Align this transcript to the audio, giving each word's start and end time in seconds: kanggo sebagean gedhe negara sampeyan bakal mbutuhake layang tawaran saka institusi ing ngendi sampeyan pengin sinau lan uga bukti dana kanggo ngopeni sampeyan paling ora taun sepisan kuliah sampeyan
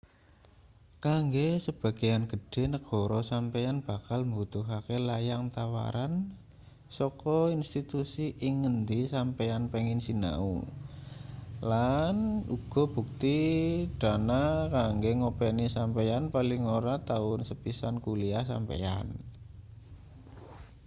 kanggo 1.05 1.49
sebagean 1.65 2.23
gedhe 2.31 2.63
negara 2.73 3.19
sampeyan 3.31 3.77
bakal 3.87 4.19
mbutuhake 4.29 4.97
layang 5.09 5.43
tawaran 5.55 6.13
saka 6.97 7.37
institusi 7.57 8.25
ing 8.47 8.53
ngendi 8.61 8.99
sampeyan 9.15 9.63
pengin 9.73 9.99
sinau 10.07 10.49
lan 11.71 12.15
uga 12.55 12.83
bukti 12.95 13.37
dana 14.01 14.43
kanggo 14.77 15.11
ngopeni 15.19 15.65
sampeyan 15.77 16.23
paling 16.35 16.61
ora 16.77 16.95
taun 17.09 17.39
sepisan 17.49 17.95
kuliah 18.05 18.43
sampeyan 18.51 19.07